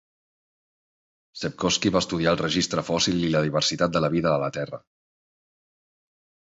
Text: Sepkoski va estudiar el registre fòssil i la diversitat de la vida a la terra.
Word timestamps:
Sepkoski 1.41 1.93
va 1.97 2.01
estudiar 2.05 2.33
el 2.37 2.41
registre 2.43 2.87
fòssil 2.89 3.23
i 3.29 3.33
la 3.37 3.45
diversitat 3.49 3.95
de 3.97 4.03
la 4.07 4.11
vida 4.19 4.35
a 4.35 4.43
la 4.47 4.53
terra. 4.59 4.83